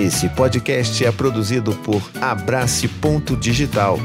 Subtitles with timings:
[0.00, 3.98] Esse podcast é produzido por Abrace Ponto Digital.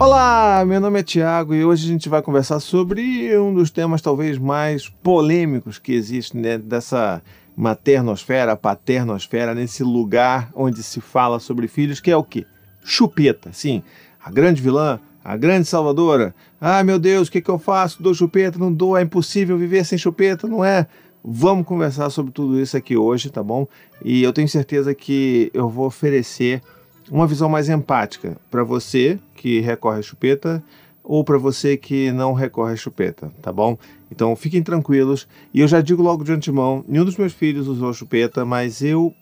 [0.00, 4.02] Olá, meu nome é Tiago e hoje a gente vai conversar sobre um dos temas
[4.02, 7.22] talvez mais polêmicos que existe né, dessa
[7.56, 12.44] maternosfera, paternosfera, nesse lugar onde se fala sobre filhos, que é o quê?
[12.82, 13.84] Chupeta, sim,
[14.24, 16.34] a grande vilã, a grande salvadora.
[16.60, 18.02] Ah, meu Deus, o que, que eu faço?
[18.02, 20.88] Dou chupeta, não dou, é impossível viver sem chupeta, não é?
[21.26, 23.66] Vamos conversar sobre tudo isso aqui hoje, tá bom?
[24.04, 26.60] E eu tenho certeza que eu vou oferecer
[27.10, 30.62] uma visão mais empática para você que recorre à chupeta
[31.02, 33.78] ou para você que não recorre à chupeta, tá bom?
[34.10, 35.26] Então fiquem tranquilos.
[35.54, 39.14] E eu já digo logo de antemão: nenhum dos meus filhos usou chupeta, mas eu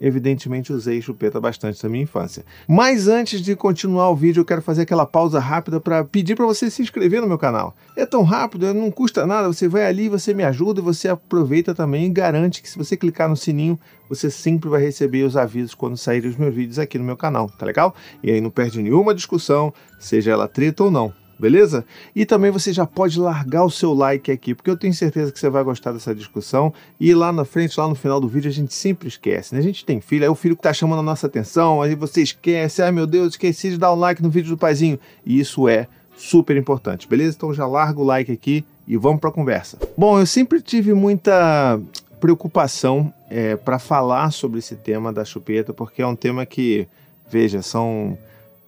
[0.00, 2.44] evidentemente usei chupeta bastante na minha infância.
[2.66, 6.46] Mas antes de continuar o vídeo, eu quero fazer aquela pausa rápida para pedir para
[6.46, 7.76] você se inscrever no meu canal.
[7.96, 11.74] É tão rápido, não custa nada, você vai ali, você me ajuda e você aproveita
[11.74, 13.78] também e garante que se você clicar no sininho,
[14.08, 17.48] você sempre vai receber os avisos quando saírem os meus vídeos aqui no meu canal,
[17.50, 17.94] tá legal?
[18.22, 21.84] E aí não perde nenhuma discussão, seja ela treta ou não beleza?
[22.14, 25.38] E também você já pode largar o seu like aqui, porque eu tenho certeza que
[25.38, 26.72] você vai gostar dessa discussão.
[27.00, 29.60] E lá na frente, lá no final do vídeo, a gente sempre esquece, né?
[29.60, 32.22] A gente tem filho, aí o filho que tá chamando a nossa atenção, aí você
[32.22, 34.98] esquece, ai meu Deus, esqueci de dar um like no vídeo do paizinho.
[35.24, 37.36] E isso é super importante, beleza?
[37.36, 39.78] Então já larga o like aqui e vamos para a conversa.
[39.96, 41.80] Bom, eu sempre tive muita
[42.20, 46.86] preocupação é, para falar sobre esse tema da chupeta, porque é um tema que,
[47.28, 48.18] veja, são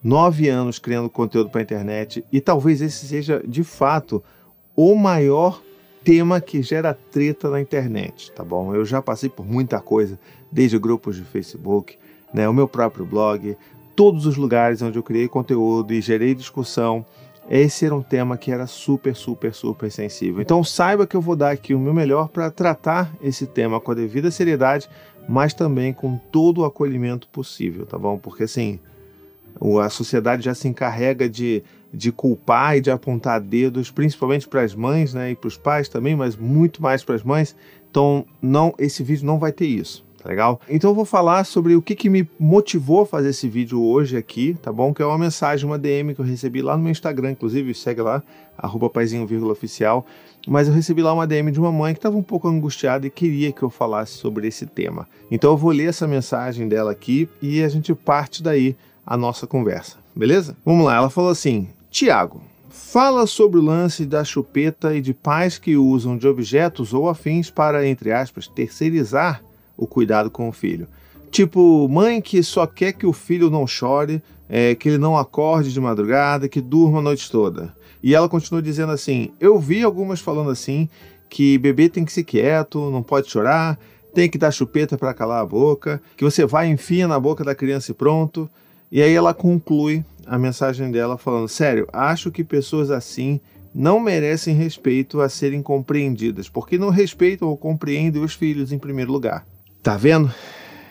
[0.03, 4.22] nove anos criando conteúdo para a internet e talvez esse seja de fato
[4.75, 5.62] o maior
[6.03, 8.75] tema que gera treta na internet, tá bom?
[8.75, 10.19] Eu já passei por muita coisa,
[10.50, 11.97] desde grupos de Facebook,
[12.34, 13.56] né, o meu próprio blog,
[13.95, 17.05] todos os lugares onde eu criei conteúdo e gerei discussão.
[17.48, 20.41] Esse era um tema que era super, super, super sensível.
[20.41, 23.92] Então saiba que eu vou dar aqui o meu melhor para tratar esse tema com
[23.92, 24.89] a devida seriedade,
[25.28, 28.19] mas também com todo o acolhimento possível, tá bom?
[28.19, 28.80] Porque assim,
[29.80, 31.62] a sociedade já se encarrega de,
[31.92, 35.89] de culpar e de apontar dedos, principalmente para as mães né, e para os pais
[35.89, 37.55] também, mas muito mais para as mães.
[37.90, 40.61] Então, não, esse vídeo não vai ter isso, tá legal?
[40.68, 44.17] Então, eu vou falar sobre o que, que me motivou a fazer esse vídeo hoje
[44.17, 44.95] aqui, tá bom?
[44.95, 48.00] Que é uma mensagem, uma DM que eu recebi lá no meu Instagram, inclusive, segue
[48.00, 48.23] lá,
[48.56, 50.06] arroba paizinho, oficial.
[50.48, 53.11] Mas eu recebi lá uma DM de uma mãe que estava um pouco angustiada e
[53.11, 55.06] queria que eu falasse sobre esse tema.
[55.30, 58.74] Então, eu vou ler essa mensagem dela aqui e a gente parte daí
[59.07, 60.57] a nossa conversa, beleza?
[60.64, 65.58] Vamos lá, ela falou assim: Tiago, fala sobre o lance da chupeta e de pais
[65.58, 69.42] que usam de objetos ou afins para, entre aspas, terceirizar
[69.77, 70.89] o cuidado com o filho.
[71.30, 75.73] Tipo, mãe que só quer que o filho não chore, é, que ele não acorde
[75.73, 77.74] de madrugada, que durma a noite toda.
[78.02, 80.89] E ela continua dizendo assim: Eu vi algumas falando assim,
[81.30, 83.79] que bebê tem que ser quieto, não pode chorar,
[84.12, 87.42] tem que dar chupeta para calar a boca, que você vai e enfia na boca
[87.42, 88.51] da criança e pronto.
[88.92, 93.41] E aí ela conclui a mensagem dela falando: Sério, acho que pessoas assim
[93.75, 99.11] não merecem respeito a serem compreendidas, porque não respeitam ou compreendem os filhos em primeiro
[99.11, 99.47] lugar.
[99.83, 100.30] Tá vendo?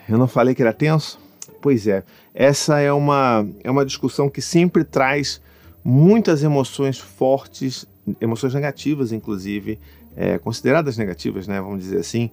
[0.08, 1.16] Eu não falei que era tenso?
[1.60, 2.02] Pois é,
[2.34, 5.40] essa é uma, é uma discussão que sempre traz
[5.84, 7.86] muitas emoções fortes,
[8.20, 9.78] emoções negativas, inclusive,
[10.16, 12.30] é, consideradas negativas, né, vamos dizer assim,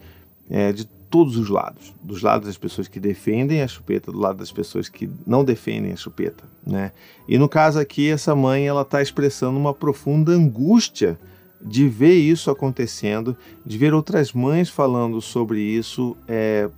[0.50, 4.38] é, de todos os lados, dos lados das pessoas que defendem a chupeta, do lado
[4.38, 6.92] das pessoas que não defendem a chupeta, né?
[7.28, 11.20] E no caso aqui essa mãe ela está expressando uma profunda angústia
[11.62, 16.70] de ver isso acontecendo, de ver outras mães falando sobre isso é,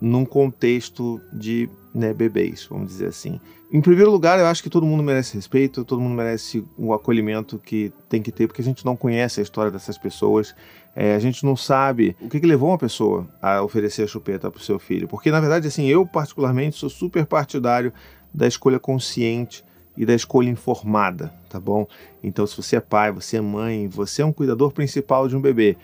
[0.00, 3.40] num contexto de né, bebês, vamos dizer assim.
[3.70, 7.58] Em primeiro lugar, eu acho que todo mundo merece respeito, todo mundo merece o acolhimento
[7.58, 10.54] que tem que ter, porque a gente não conhece a história dessas pessoas,
[10.94, 14.50] é, a gente não sabe o que, que, levou uma pessoa a oferecer a chupeta
[14.50, 15.06] para o seu filho.
[15.06, 17.92] Porque, na verdade, assim, eu particularmente sou super partidário
[18.32, 19.64] da escolha consciente
[19.96, 21.86] e da escolha informada, tá bom?
[22.22, 25.40] Então, se você é pai, você é mãe, você é um cuidador principal de um
[25.40, 25.76] bebê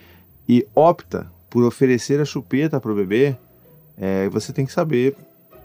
[0.49, 3.37] e opta por oferecer a chupeta para o bebê,
[3.97, 5.17] é, você tem que saber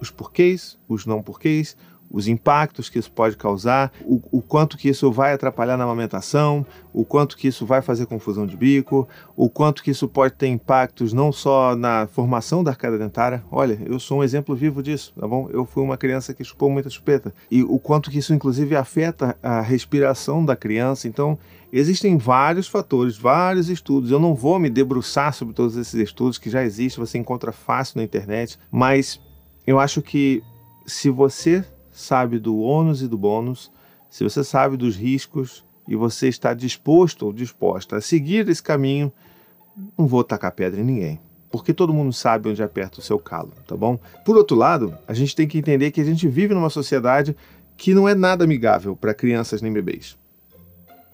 [0.01, 1.75] os porquês, os não porquês,
[2.11, 6.65] os impactos que isso pode causar, o, o, quanto que isso vai atrapalhar na amamentação,
[6.91, 10.47] o quanto que isso vai fazer confusão de bico, o quanto que isso pode ter
[10.47, 13.43] impactos não só na formação da arcada dentária.
[13.51, 15.49] Olha, eu sou um exemplo vivo disso, tá bom?
[15.51, 17.33] Eu fui uma criança que chupou muita chupeta.
[17.51, 21.07] E o quanto que isso inclusive afeta a respiração da criança.
[21.07, 21.37] Então,
[21.71, 24.09] existem vários fatores, vários estudos.
[24.09, 27.97] Eu não vou me debruçar sobre todos esses estudos que já existem, você encontra fácil
[27.97, 29.21] na internet, mas
[29.65, 30.43] eu acho que
[30.85, 33.71] se você sabe do ônus e do bônus,
[34.09, 39.11] se você sabe dos riscos e você está disposto ou disposta a seguir esse caminho,
[39.97, 41.19] não vou tacar pedra em ninguém.
[41.51, 43.99] porque todo mundo sabe onde aperta o seu calo, tá bom?
[44.23, 47.35] Por outro lado, a gente tem que entender que a gente vive numa sociedade
[47.75, 50.17] que não é nada amigável para crianças nem bebês.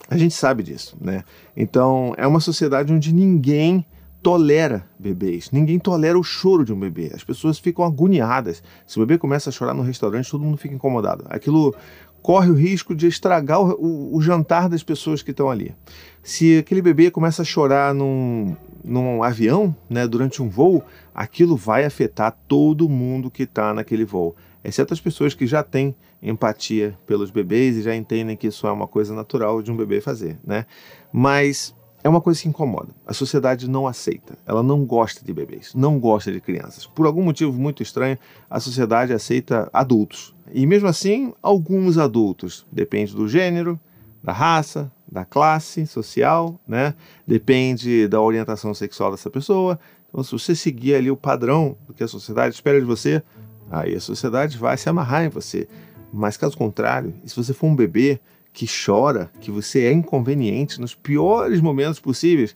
[0.09, 1.24] A gente sabe disso, né?
[1.56, 3.86] Então, é uma sociedade onde ninguém
[4.25, 5.51] tolera bebês.
[5.51, 7.12] Ninguém tolera o choro de um bebê.
[7.13, 8.63] As pessoas ficam agoniadas.
[8.88, 11.25] Se o bebê começa a chorar no restaurante, todo mundo fica incomodado.
[11.30, 11.75] Aquilo
[12.24, 15.75] corre o risco de estragar o, o, o jantar das pessoas que estão ali.
[16.24, 20.83] Se aquele bebê começa a chorar num, num avião, né, durante um voo,
[21.13, 25.95] aquilo vai afetar todo mundo que está naquele voo, exceto as pessoas que já têm
[26.19, 30.01] empatia pelos bebês e já entendem que isso é uma coisa natural de um bebê
[30.01, 30.66] fazer, né?
[31.13, 31.75] Mas
[32.06, 32.90] é uma coisa que incomoda.
[33.04, 34.38] A sociedade não aceita.
[34.46, 36.86] Ela não gosta de bebês, não gosta de crianças.
[36.86, 38.16] Por algum motivo muito estranho,
[38.48, 40.36] a sociedade aceita adultos.
[40.54, 42.63] E mesmo assim, alguns adultos.
[42.72, 43.80] Depende do gênero,
[44.24, 46.94] da raça, da classe social, né?
[47.25, 49.80] Depende da orientação sexual dessa pessoa.
[50.07, 53.24] Então, se você seguir ali o padrão do que a sociedade espera de você,
[53.68, 55.68] aí a sociedade vai se amarrar em você.
[56.13, 58.19] Mas caso contrário, se você for um bebê,
[58.56, 62.56] que chora, que você é inconveniente nos piores momentos possíveis,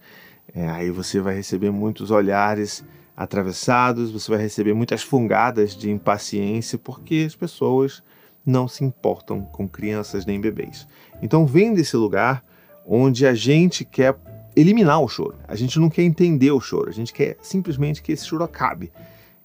[0.56, 2.86] é, aí você vai receber muitos olhares
[3.18, 8.01] atravessados, você vai receber muitas fungadas de impaciência, porque as pessoas
[8.46, 10.88] não se importam com crianças nem bebês.
[11.22, 12.46] Então vem desse lugar
[12.88, 14.16] onde a gente quer
[14.56, 15.36] eliminar o choro.
[15.50, 18.90] A gente não quer entender o choro, a gente quer simplesmente que esse choro acabe.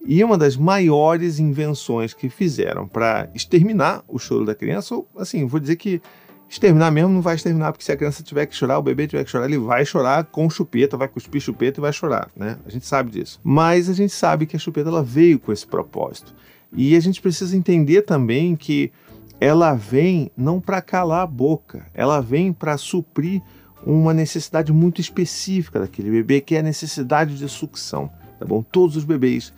[0.07, 5.59] E uma das maiores invenções que fizeram para exterminar o choro da criança, assim, vou
[5.59, 6.01] dizer que
[6.49, 9.23] exterminar mesmo não vai exterminar, porque se a criança tiver que chorar, o bebê tiver
[9.23, 12.57] que chorar, ele vai chorar com chupeta, vai cuspir chupeta e vai chorar, né?
[12.65, 13.39] A gente sabe disso.
[13.43, 16.33] Mas a gente sabe que a chupeta ela veio com esse propósito.
[16.71, 18.91] E a gente precisa entender também que
[19.39, 23.41] ela vem não para calar a boca, ela vem para suprir
[23.85, 28.09] uma necessidade muito específica daquele bebê, que é a necessidade de sucção,
[28.39, 28.63] tá bom?
[28.63, 29.53] Todos os bebês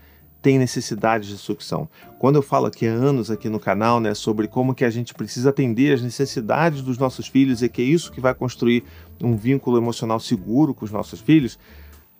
[0.47, 1.89] tem necessidades de sucção.
[2.17, 5.13] Quando eu falo aqui há anos aqui no canal, né, sobre como que a gente
[5.13, 8.85] precisa atender as necessidades dos nossos filhos e que é isso que vai construir
[9.21, 11.59] um vínculo emocional seguro com os nossos filhos,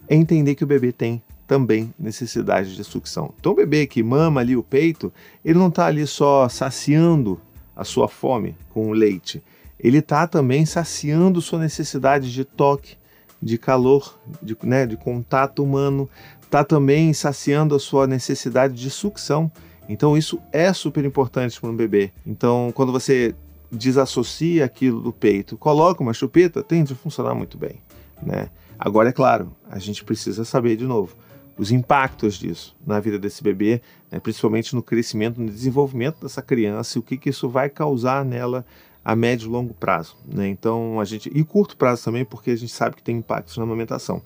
[0.09, 3.33] é entender que o bebê tem também necessidades de sucção.
[3.39, 5.09] Então o bebê que mama ali o peito,
[5.45, 7.39] ele não está ali só saciando
[7.74, 9.41] a sua fome com o leite,
[9.79, 12.97] ele está também saciando sua necessidade de toque,
[13.41, 16.09] de calor, de, né, de contato humano,
[16.47, 19.51] está também saciando a sua necessidade de sucção.
[19.88, 22.11] Então isso é super importante para um bebê.
[22.25, 23.35] Então quando você
[23.71, 27.81] desassocia aquilo do peito, coloca uma chupeta, tende a funcionar muito bem,
[28.21, 28.49] né?
[28.79, 31.15] Agora é claro, a gente precisa saber de novo
[31.57, 34.19] os impactos disso na vida desse bebê, né?
[34.19, 38.63] principalmente no crescimento, no desenvolvimento dessa criança e o que, que isso vai causar nela
[39.03, 40.47] a médio e longo prazo, né?
[40.50, 43.63] Então a gente e curto prazo também, porque a gente sabe que tem impactos na
[43.63, 44.21] amamentação.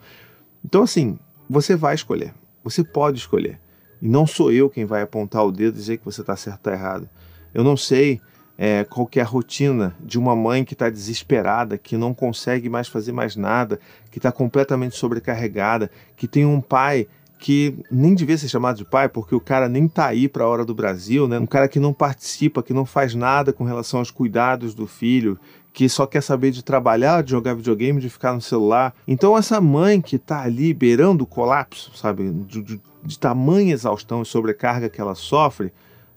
[0.66, 1.18] Então assim,
[1.52, 2.34] você vai escolher.
[2.64, 3.60] Você pode escolher.
[4.02, 6.68] E não sou eu quem vai apontar o dedo e dizer que você está certo
[6.68, 7.10] ou errado.
[7.54, 8.22] Eu não sei
[8.58, 12.88] é, qual é a rotina de uma mãe que está desesperada, que não consegue mais
[12.88, 17.08] fazer mais nada, que está completamente sobrecarregada, que tem um pai
[17.38, 20.48] que nem devia ser chamado de pai, porque o cara nem tá aí para a
[20.48, 21.40] hora do Brasil, né?
[21.40, 25.40] Um cara que não participa, que não faz nada com relação aos cuidados do filho,
[25.74, 28.94] que só quer saber de trabalhar, de jogar videogame, de ficar no celular.
[29.08, 34.22] Então essa mãe que tá ali beirando o colapso, sabe, de, de, de tamanha exaustão
[34.22, 35.72] e sobrecarga que ela sofre,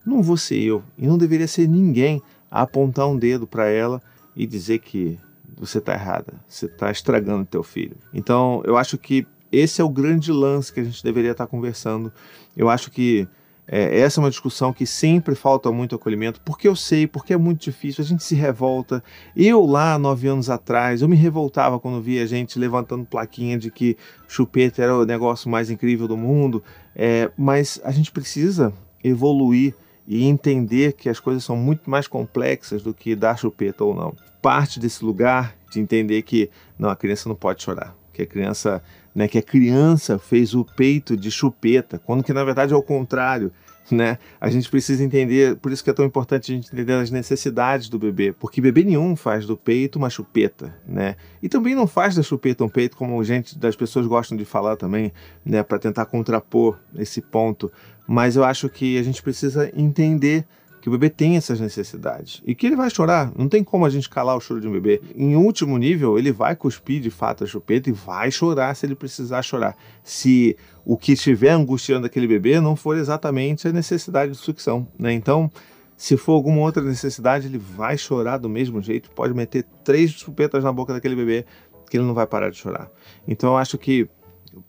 [0.04, 4.02] não vou ser eu e não deveria ser ninguém a apontar um dedo para ela
[4.36, 5.18] e dizer que
[5.56, 7.96] você está errada, você está estragando teu filho.
[8.12, 12.12] Então eu acho que esse é o grande lance que a gente deveria estar conversando.
[12.56, 13.28] Eu acho que
[13.66, 17.36] é, essa é uma discussão que sempre falta muito acolhimento, porque eu sei, porque é
[17.36, 19.02] muito difícil, a gente se revolta.
[19.34, 23.96] Eu, lá, nove anos atrás, eu me revoltava quando via gente levantando plaquinha de que
[24.28, 26.62] chupeta era o negócio mais incrível do mundo,
[26.94, 29.74] é, mas a gente precisa evoluir
[30.06, 34.14] e entender que as coisas são muito mais complexas do que dar chupeta ou não.
[34.42, 38.82] Parte desse lugar de entender que não, a criança não pode chorar, que a criança
[39.14, 42.82] né, que a criança fez o peito de chupeta, quando que na verdade é o
[42.82, 43.52] contrário.
[43.90, 44.16] Né?
[44.40, 47.86] A gente precisa entender, por isso que é tão importante a gente entender as necessidades
[47.86, 51.16] do bebê, porque bebê nenhum faz do peito uma chupeta, né?
[51.42, 54.76] E também não faz da chupeta um peito, como gente das pessoas gostam de falar
[54.76, 55.12] também,
[55.44, 57.70] né, para tentar contrapor esse ponto.
[58.06, 60.46] Mas eu acho que a gente precisa entender
[60.84, 63.32] que o bebê tem essas necessidades e que ele vai chorar.
[63.34, 65.00] Não tem como a gente calar o choro de um bebê.
[65.16, 68.94] Em último nível, ele vai cuspir de fato a chupeta e vai chorar se ele
[68.94, 69.74] precisar chorar.
[70.02, 75.10] Se o que estiver angustiando aquele bebê não for exatamente a necessidade de sucção, né?
[75.14, 75.50] Então,
[75.96, 79.10] se for alguma outra necessidade, ele vai chorar do mesmo jeito.
[79.10, 81.46] Pode meter três chupetas na boca daquele bebê
[81.88, 82.90] que ele não vai parar de chorar.
[83.26, 84.06] Então, eu acho que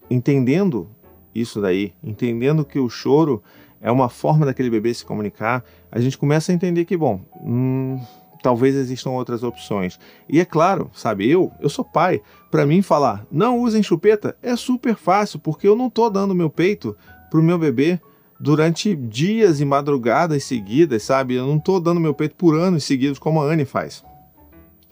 [0.10, 0.90] entendendo
[1.36, 3.44] isso daí, entendendo que o choro
[3.86, 8.02] é uma forma daquele bebê se comunicar, a gente começa a entender que, bom, hum,
[8.42, 10.00] talvez existam outras opções.
[10.28, 14.56] E é claro, sabe, eu, eu sou pai, para mim falar, não usem chupeta é
[14.56, 16.98] super fácil, porque eu não tô dando meu peito
[17.30, 18.02] pro meu bebê
[18.40, 21.36] durante dias e madrugadas seguidas, sabe?
[21.36, 24.04] Eu não tô dando meu peito por anos seguidos como a Anne faz.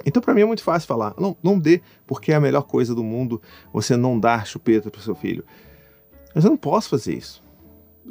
[0.06, 2.94] Então, para mim é muito fácil falar, não, não dê, porque é a melhor coisa
[2.94, 3.42] do mundo
[3.74, 5.44] você não dar chupeta para seu filho.
[6.36, 7.43] Mas eu não posso fazer isso.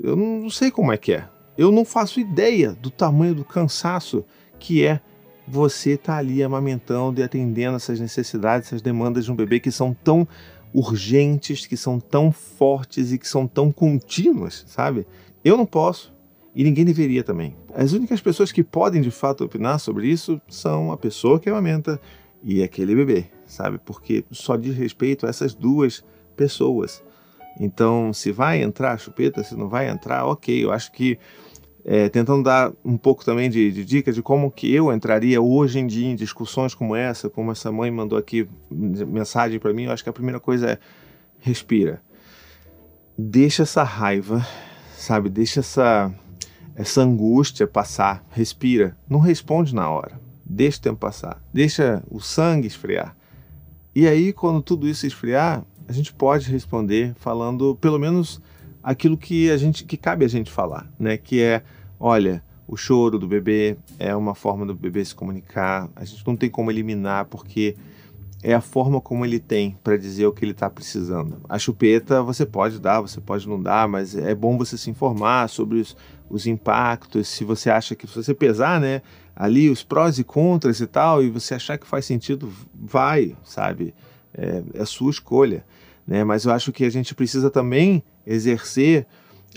[0.01, 1.29] Eu não sei como é que é.
[1.57, 4.25] Eu não faço ideia do tamanho do cansaço
[4.59, 5.01] que é
[5.47, 9.71] você estar tá ali amamentando e atendendo essas necessidades, essas demandas de um bebê que
[9.71, 10.27] são tão
[10.73, 15.07] urgentes, que são tão fortes e que são tão contínuas, sabe?
[15.45, 16.13] Eu não posso
[16.55, 17.57] e ninguém deveria também.
[17.75, 22.01] As únicas pessoas que podem de fato opinar sobre isso são a pessoa que amamenta
[22.43, 23.79] e aquele bebê, sabe?
[23.79, 26.05] Porque só diz respeito a essas duas
[26.37, 27.03] pessoas.
[27.59, 30.65] Então, se vai entrar chupeta, se não vai entrar, ok.
[30.65, 31.19] Eu acho que
[31.85, 35.79] é, tentando dar um pouco também de, de dica de como que eu entraria hoje
[35.79, 39.93] em dia em discussões como essa, como essa mãe mandou aqui mensagem para mim, eu
[39.93, 40.79] acho que a primeira coisa é
[41.41, 42.01] respira.
[43.19, 44.47] Deixa essa raiva,
[44.97, 45.29] sabe?
[45.29, 46.13] Deixa essa
[46.75, 52.67] essa angústia passar, respira, não responde na hora, deixa o tempo passar, deixa o sangue
[52.67, 53.15] esfriar.
[53.95, 58.41] E aí, quando tudo isso esfriar, a gente pode responder falando pelo menos
[58.83, 61.17] aquilo que a gente que cabe a gente falar, né?
[61.17, 61.63] Que é,
[61.99, 65.89] olha, o choro do bebê é uma forma do bebê se comunicar.
[65.95, 67.77] A gente não tem como eliminar porque
[68.43, 71.41] é a forma como ele tem para dizer o que ele está precisando.
[71.49, 75.49] A chupeta você pode dar, você pode não dar, mas é bom você se informar
[75.49, 75.97] sobre os,
[76.29, 77.29] os impactos.
[77.29, 79.01] Se você acha que se você pesar, né,
[79.37, 83.95] ali os prós e contras e tal, e você achar que faz sentido, vai, sabe?
[84.35, 85.65] É, é sua escolha,
[86.07, 86.25] né?
[86.25, 89.07] Mas eu acho que a gente precisa também exercer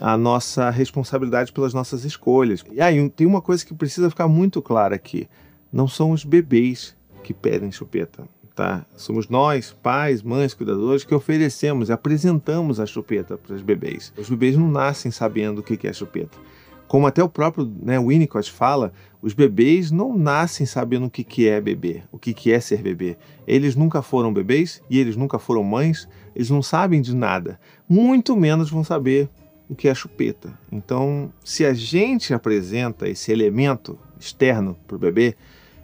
[0.01, 2.63] a nossa responsabilidade pelas nossas escolhas.
[2.71, 5.27] E aí tem uma coisa que precisa ficar muito clara aqui:
[5.71, 8.85] não são os bebês que pedem chupeta tá?
[8.95, 14.13] Somos nós, pais, mães, cuidadores, que oferecemos e apresentamos a chupeta para os bebês.
[14.17, 16.37] Os bebês não nascem sabendo o que é chupeta.
[16.87, 21.59] Como até o próprio né, Winnicott fala, os bebês não nascem sabendo o que é
[21.59, 23.17] beber, o que é ser bebê.
[23.47, 27.59] Eles nunca foram bebês e eles nunca foram mães, eles não sabem de nada.
[27.89, 29.29] Muito menos vão saber
[29.67, 30.53] o que é chupeta.
[30.71, 35.35] Então, se a gente apresenta esse elemento externo para o bebê,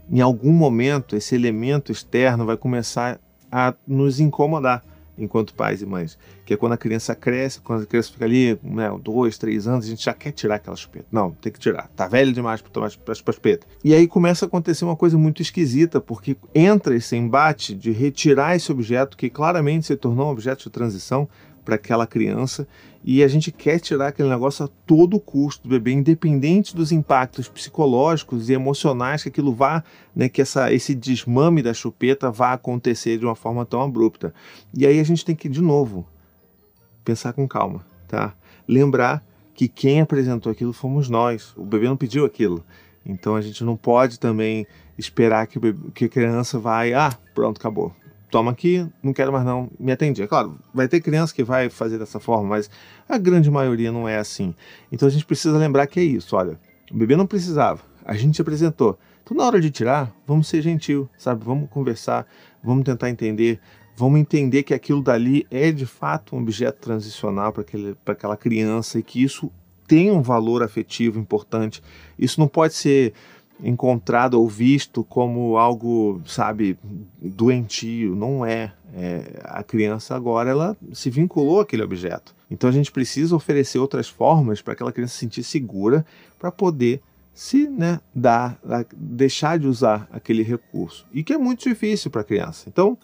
[0.10, 3.20] em algum momento esse elemento externo vai começar
[3.51, 4.84] a nos incomodar
[5.24, 6.18] enquanto pais e mães.
[6.46, 9.86] Que é quando a criança cresce, quando a criança fica ali, né, dois, três anos,
[9.86, 11.06] a gente já quer tirar aquela chupeta.
[11.12, 11.88] Não, tem que tirar.
[11.96, 12.98] Tá velho demais para tomar as.
[13.84, 18.56] E aí começa a acontecer uma coisa muito esquisita, porque entra esse embate de retirar
[18.56, 21.30] esse objeto que claramente se tornou um objeto de transição
[21.63, 22.68] para aquela criança
[23.03, 27.48] e a gente quer tirar aquele negócio a todo custo do bebê, independente dos impactos
[27.48, 29.84] psicológicos e emocionais que aquilo vá,
[30.15, 34.34] né, que essa, esse desmame da chupeta vá acontecer de uma forma tão abrupta.
[34.75, 36.06] E aí a gente tem que, de novo,
[37.03, 38.36] pensar com calma, tá?
[38.68, 39.24] Lembrar
[39.56, 42.63] que quem apresentou aquilo fomos nós, o bebê não pediu aquilo.
[43.03, 47.58] Então a gente não pode também esperar que, bebê, que a criança vai, ah, pronto,
[47.58, 47.91] acabou
[48.32, 50.24] toma aqui, não quero mais não, me atende.
[50.24, 52.70] É claro, vai ter criança que vai fazer dessa forma, mas
[53.08, 54.56] a grande maioria não é assim.
[54.92, 56.58] Então a gente precisa lembrar que é isso, olha,
[56.90, 58.98] o bebê não precisava, a gente apresentou.
[59.24, 61.44] Então na hora de tirar, vamos ser gentil, sabe?
[61.44, 62.26] Vamos conversar,
[62.64, 63.60] vamos tentar entender,
[63.96, 69.04] vamos entender que aquilo dali é de fato um objeto transicional para aquela criança e
[69.04, 69.52] que isso
[69.88, 71.84] tem um valor afetivo importante.
[72.18, 73.14] Isso não pode ser
[73.63, 76.77] encontrado ou visto como algo, sabe,
[77.22, 78.15] doentio.
[78.15, 78.74] Não é.
[78.94, 79.41] é.
[79.44, 82.36] A criança agora ela se vinculou àquele objeto.
[82.50, 86.06] Então a gente precisa oferecer outras formas para aquela criança se sentir segura
[86.39, 87.01] para poder
[87.34, 88.60] se né, dar,
[88.94, 91.06] deixar de usar aquele recurso.
[91.13, 92.68] E que é muito difícil para a criança.
[92.68, 92.98] Então,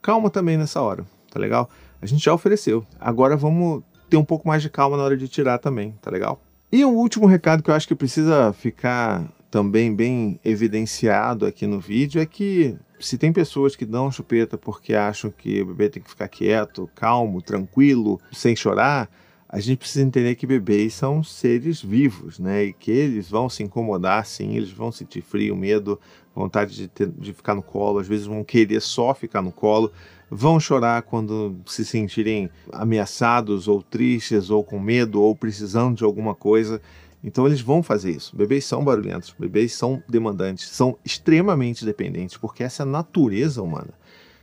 [0.00, 1.68] calma também nessa hora, tá legal?
[2.00, 2.86] A gente já ofereceu.
[3.00, 6.40] Agora vamos ter um pouco mais de calma na hora de tirar também, tá legal?
[6.70, 11.78] E um último recado que eu acho que precisa ficar também bem evidenciado aqui no
[11.78, 16.02] vídeo é que se tem pessoas que dão chupeta porque acham que o bebê tem
[16.02, 19.08] que ficar quieto, calmo, tranquilo, sem chorar,
[19.48, 22.64] a gente precisa entender que bebês são seres vivos, né?
[22.64, 26.00] E que eles vão se incomodar, sim, eles vão sentir frio, medo,
[26.34, 29.92] vontade de, ter, de ficar no colo, às vezes vão querer só ficar no colo,
[30.36, 36.34] vão chorar quando se sentirem ameaçados ou tristes ou com medo ou precisando de alguma
[36.34, 36.82] coisa.
[37.22, 38.36] Então eles vão fazer isso.
[38.36, 43.94] Bebês são barulhentos, bebês são demandantes, são extremamente dependentes, porque essa é a natureza humana.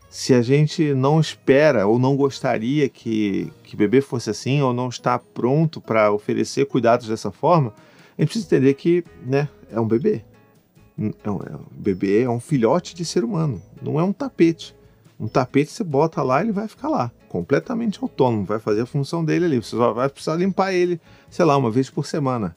[0.10, 4.88] se a gente não espera ou não gostaria que, que bebê fosse assim, ou não
[4.88, 7.74] está pronto para oferecer cuidados dessa forma,
[8.18, 10.24] a gente precisa entender que né, é um bebê.
[11.24, 14.74] É um, é um bebê é um filhote de ser humano, não é um tapete.
[15.22, 18.86] Um tapete você bota lá e ele vai ficar lá, completamente autônomo, vai fazer a
[18.88, 19.58] função dele ali.
[19.58, 21.00] Você só vai precisar limpar ele,
[21.30, 22.56] sei lá, uma vez por semana.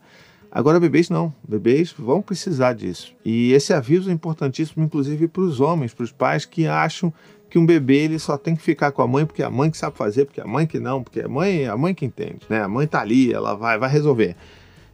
[0.50, 1.34] Agora, bebês não.
[1.46, 3.14] Bebês vão precisar disso.
[3.22, 7.12] E esse aviso é importantíssimo, inclusive, para os homens, para os pais que acham
[7.50, 9.70] que um bebê ele só tem que ficar com a mãe porque é a mãe
[9.70, 12.06] que sabe fazer, porque é a mãe que não, porque a mãe, a mãe que
[12.06, 12.62] entende, né?
[12.62, 14.36] A mãe tá ali, ela vai, vai resolver.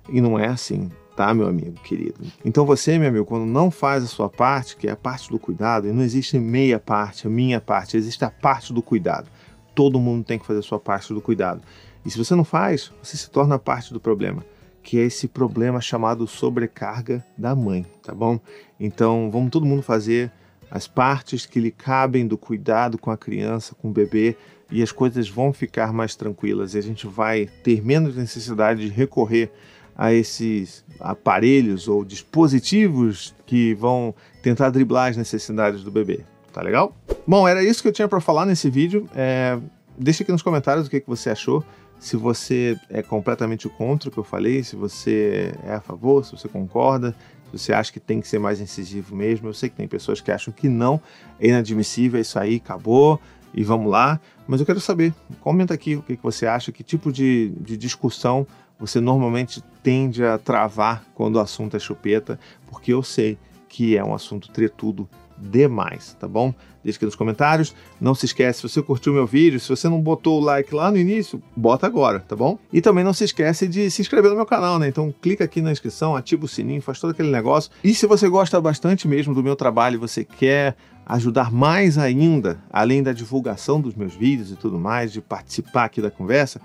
[0.08, 2.18] E não é assim tá, meu amigo querido?
[2.42, 5.38] Então você, meu amigo, quando não faz a sua parte, que é a parte do
[5.38, 9.28] cuidado, e não existe meia parte, a minha parte, existe a parte do cuidado.
[9.74, 11.60] Todo mundo tem que fazer a sua parte do cuidado.
[12.06, 14.42] E se você não faz, você se torna parte do problema,
[14.82, 18.40] que é esse problema chamado sobrecarga da mãe, tá bom?
[18.78, 20.32] Então vamos todo mundo fazer
[20.70, 24.38] as partes que lhe cabem do cuidado com a criança, com o bebê,
[24.70, 28.94] e as coisas vão ficar mais tranquilas e a gente vai ter menos necessidade de
[28.94, 29.52] recorrer
[30.00, 36.20] a esses aparelhos ou dispositivos que vão tentar driblar as necessidades do bebê.
[36.54, 36.96] Tá legal?
[37.26, 39.06] Bom, era isso que eu tinha para falar nesse vídeo.
[39.14, 39.58] É,
[39.98, 41.62] deixa aqui nos comentários o que, que você achou.
[41.98, 46.32] Se você é completamente contra o que eu falei, se você é a favor, se
[46.32, 47.14] você concorda,
[47.50, 49.50] se você acha que tem que ser mais incisivo mesmo.
[49.50, 50.98] Eu sei que tem pessoas que acham que não,
[51.38, 53.20] é inadmissível, é isso aí, acabou
[53.52, 54.18] e vamos lá.
[54.48, 57.76] Mas eu quero saber, comenta aqui o que, que você acha, que tipo de, de
[57.76, 58.46] discussão
[58.80, 64.02] você normalmente tende a travar quando o assunto é chupeta, porque eu sei que é
[64.04, 65.08] um assunto tretudo
[65.40, 66.52] demais, tá bom?
[66.82, 67.74] Deixa aqui nos comentários.
[68.00, 70.90] Não se esquece, se você curtiu meu vídeo, se você não botou o like lá
[70.90, 72.58] no início, bota agora, tá bom?
[72.72, 74.88] E também não se esquece de se inscrever no meu canal, né?
[74.88, 77.70] Então clica aqui na inscrição, ativa o sininho, faz todo aquele negócio.
[77.84, 82.58] E se você gosta bastante mesmo do meu trabalho e você quer ajudar mais ainda,
[82.70, 86.60] além da divulgação dos meus vídeos e tudo mais, de participar aqui da conversa,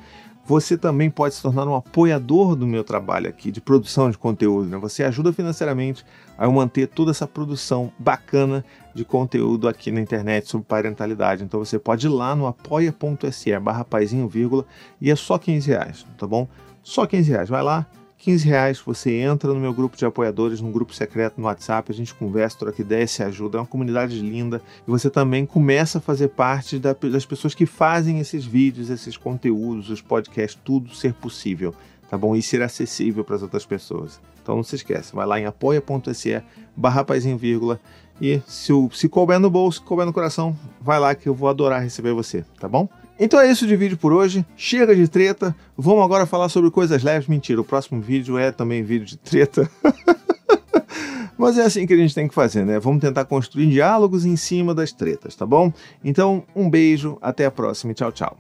[0.45, 4.69] você também pode se tornar um apoiador do meu trabalho aqui de produção de conteúdo.
[4.69, 4.77] Né?
[4.77, 6.05] Você ajuda financeiramente
[6.37, 11.43] a eu manter toda essa produção bacana de conteúdo aqui na internet sobre parentalidade.
[11.43, 14.65] Então você pode ir lá no apoia.se barra paizinho, vírgula,
[15.01, 16.47] e é só 15 reais, tá bom?
[16.83, 17.49] Só 15 reais.
[17.49, 17.87] Vai lá,
[18.25, 21.93] 15 reais, você entra no meu grupo de apoiadores, num grupo secreto no WhatsApp, a
[21.93, 24.63] gente conversa, troca ideias, se ajuda, é uma comunidade linda.
[24.87, 29.15] E você também começa a fazer parte da, das pessoas que fazem esses vídeos, esses
[29.15, 31.75] conteúdos, os podcasts, tudo ser possível,
[32.09, 32.35] tá bom?
[32.35, 34.19] E ser acessível para as outras pessoas.
[34.41, 36.41] Então não se esquece, vai lá em apoia.se
[36.75, 37.05] barra
[37.37, 37.79] vírgula,
[38.19, 41.83] e se, se couber no bolso, couber no coração, vai lá que eu vou adorar
[41.83, 42.89] receber você, tá bom?
[43.19, 44.45] Então é isso de vídeo por hoje.
[44.57, 45.55] Chega de treta.
[45.77, 47.27] Vamos agora falar sobre coisas leves.
[47.27, 49.69] Mentira, o próximo vídeo é também vídeo de treta.
[51.37, 52.79] Mas é assim que a gente tem que fazer, né?
[52.79, 55.71] Vamos tentar construir diálogos em cima das tretas, tá bom?
[56.03, 58.37] Então, um beijo, até a próxima e tchau, tchau.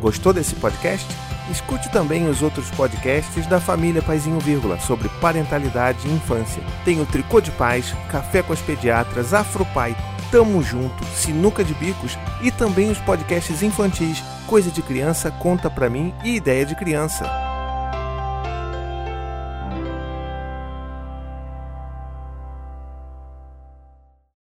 [0.00, 1.06] Gostou desse podcast?
[1.50, 6.62] Escute também os outros podcasts da família Paizinho Vírgula sobre parentalidade e infância.
[6.84, 9.94] Tem o Tricô de Paz, Café com as Pediatras, Afropai,
[10.30, 15.88] Tamo Junto, Sinuca de Bicos e também os podcasts infantis Coisa de Criança, Conta Pra
[15.88, 17.24] Mim e Ideia de Criança.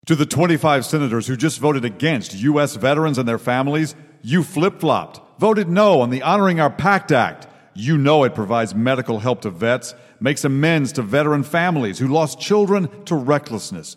[0.06, 2.74] To the 25 senators who just voted against U.S.
[2.74, 7.46] veterans and their families, you flip flopped, voted no on the Honoring Our Pact Act.
[7.74, 12.40] You know it provides medical help to vets, makes amends to veteran families who lost
[12.40, 13.96] children to recklessness.